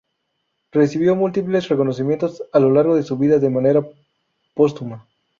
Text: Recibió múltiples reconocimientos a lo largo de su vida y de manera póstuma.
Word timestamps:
Recibió 0.71 1.15
múltiples 1.15 1.69
reconocimientos 1.69 2.41
a 2.51 2.59
lo 2.59 2.71
largo 2.71 2.95
de 2.95 3.03
su 3.03 3.19
vida 3.19 3.35
y 3.35 3.39
de 3.39 3.51
manera 3.51 3.85
póstuma. 4.55 5.07